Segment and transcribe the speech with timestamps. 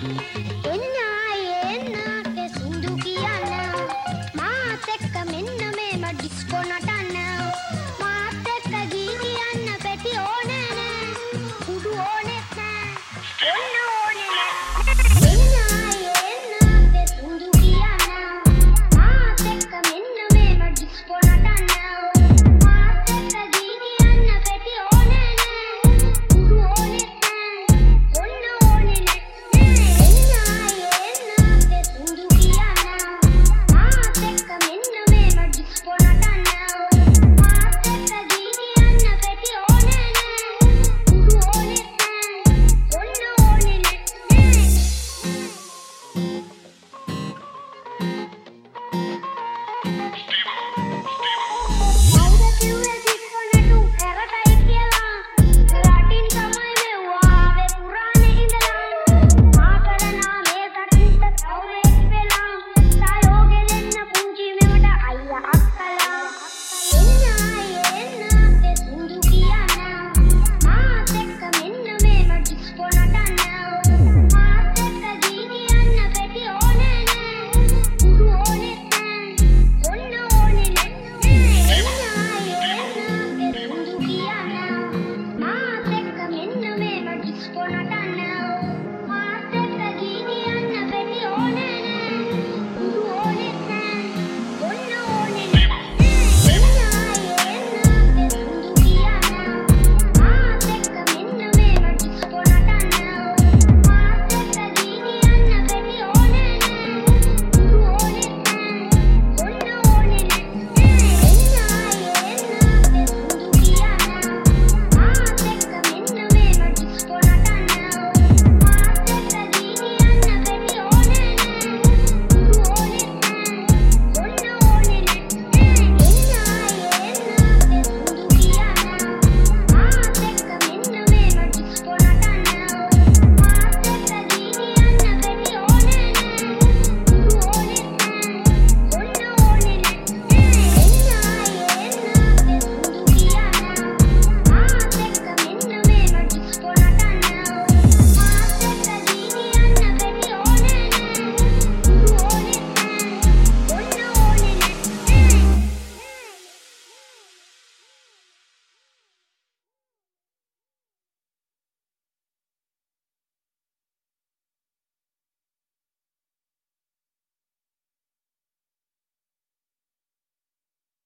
[0.00, 0.37] Bye.